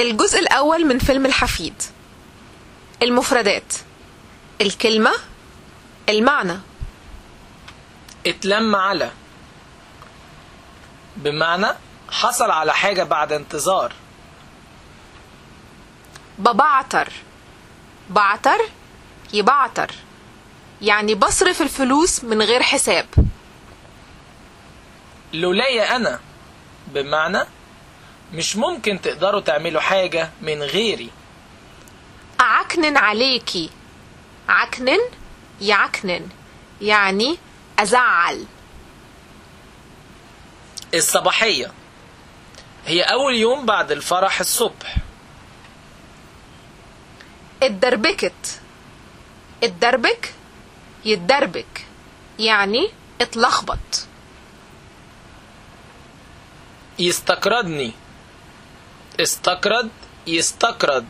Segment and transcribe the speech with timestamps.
[0.00, 1.82] الجزء الأول من فيلم الحفيد.
[3.02, 3.72] المفردات.
[4.60, 5.12] الكلمة.
[6.08, 6.58] المعنى.
[8.26, 9.10] اتلم على.
[11.16, 11.66] بمعنى
[12.10, 13.92] حصل على حاجة بعد انتظار.
[16.38, 17.12] ببعتر.
[18.10, 18.58] بعتر
[19.32, 19.90] يبعتر.
[20.82, 23.06] يعني بصرف الفلوس من غير حساب.
[25.32, 26.20] لولاي أنا.
[26.86, 27.44] بمعنى
[28.34, 31.10] مش ممكن تقدروا تعملوا حاجة من غيري.
[32.40, 33.70] أعكنن عليكي.
[34.48, 34.98] عكنن
[35.60, 36.28] يعكنن
[36.80, 37.38] يعني
[37.78, 38.44] أزعل.
[40.94, 41.72] الصباحية.
[42.86, 44.96] هي أول يوم بعد الفرح الصبح.
[47.62, 48.60] اتدربكت
[49.62, 50.34] اتدربك
[51.04, 51.86] يتدربك
[52.38, 52.88] يعني
[53.20, 54.06] اتلخبط.
[56.98, 57.92] يستقردني
[59.20, 59.90] استقرد
[60.26, 61.06] يستقرد.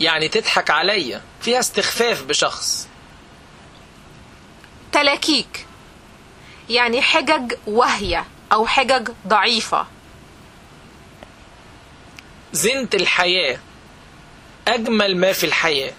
[0.00, 2.88] يعني تضحك عليا فيها استخفاف بشخص.
[4.92, 5.66] تلاكيك.
[6.70, 9.86] يعني حجج وهية أو حجج ضعيفة.
[12.52, 13.58] زينة الحياة.
[14.68, 15.92] أجمل ما في الحياة.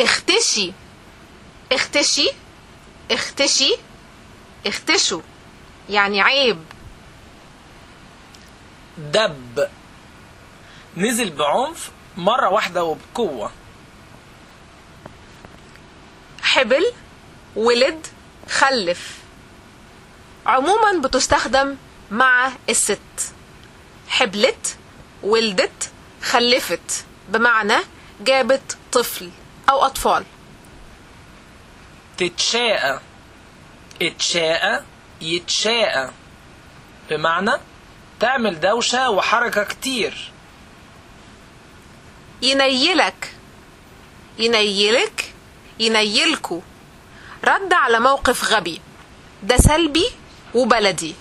[0.00, 0.72] اختشي.
[1.72, 2.30] اختشي.
[3.10, 3.76] اختشي.
[4.66, 5.20] اختشوا
[5.90, 6.58] يعني عيب.
[8.98, 9.68] دب.
[10.96, 13.50] نزل بعنف مرة واحدة وبقوة.
[16.42, 16.92] حبل
[17.56, 18.06] ولد
[18.48, 19.18] خلف.
[20.46, 21.76] عموما بتستخدم
[22.10, 23.34] مع الست.
[24.08, 24.78] حبلت
[25.22, 25.90] ولدت
[26.22, 27.04] خلفت.
[27.28, 27.76] بمعنى
[28.20, 29.30] جابت طفل
[29.70, 30.24] أو أطفال.
[32.18, 33.02] تتشاء.
[34.02, 34.84] اتشاء
[35.20, 36.12] يتشاء.
[37.10, 37.52] بمعنى
[38.20, 40.32] تعمل دوشة وحركة كتير.
[42.42, 43.32] ينيلك
[44.38, 45.34] ينيلك
[45.78, 46.60] ينيلكوا
[47.44, 48.80] رد على موقف غبي.
[49.42, 50.10] ده سلبي
[50.54, 51.14] وبلدي.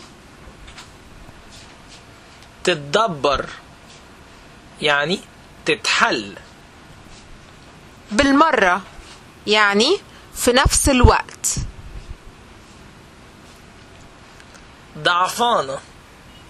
[2.63, 3.45] تتدبر
[4.81, 5.19] يعني
[5.65, 6.35] تتحل.
[8.11, 8.81] بالمرة
[9.47, 9.97] يعني
[10.35, 11.55] في نفس الوقت.
[14.97, 15.79] ضعفانة.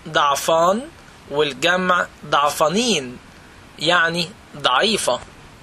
[0.10, 0.82] ضعفان
[1.32, 3.18] والجمع ضعفانين
[3.80, 5.20] يعني ضعيفة.